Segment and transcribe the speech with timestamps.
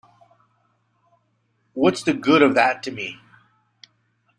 [1.75, 3.19] What's the good of that to me?